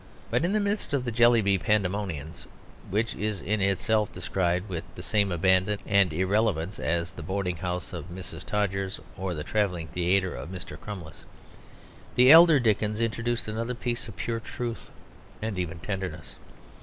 [0.31, 2.31] But in the midst of the Jellyby pandemonium,
[2.89, 7.93] which is in itself described with the same abandon and irrelevance as the boarding house
[7.93, 8.43] of Mrs.
[8.43, 10.75] Todgers or the travelling theatre of Mr.
[10.75, 11.25] Crummles,
[12.15, 14.89] the elder Dickens introduced another piece of pure truth
[15.39, 16.35] and even tenderness.